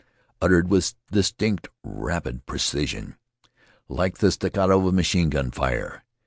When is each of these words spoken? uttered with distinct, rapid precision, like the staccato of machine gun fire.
uttered 0.41 0.67
with 0.67 0.95
distinct, 1.11 1.67
rapid 1.83 2.43
precision, 2.47 3.17
like 3.87 4.17
the 4.17 4.31
staccato 4.31 4.87
of 4.87 4.95
machine 4.95 5.29
gun 5.29 5.51
fire. 5.51 6.03